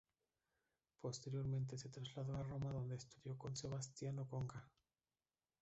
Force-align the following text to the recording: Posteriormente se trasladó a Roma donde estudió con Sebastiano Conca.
Posteriormente 0.99 1.77
se 1.77 1.89
trasladó 1.89 2.35
a 2.35 2.41
Roma 2.41 2.71
donde 2.71 2.95
estudió 2.95 3.37
con 3.37 3.55
Sebastiano 3.55 4.27
Conca. 4.27 4.67